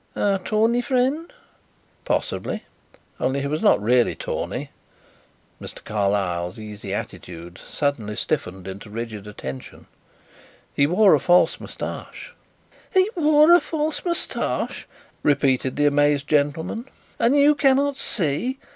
[0.15, 1.31] "Our tawny friend?"
[2.05, 2.63] "Possibly.
[3.19, 4.71] Only he was not really tawny."
[5.61, 5.83] Mr.
[5.83, 9.85] Carlyle's easy attitude suddenly stiffened into rigid attention.
[10.73, 12.33] "He wore a false moustache."
[12.91, 14.87] "He wore a false moustache!"
[15.21, 16.85] repeated the amazed gentleman.
[17.19, 18.57] "And you cannot see!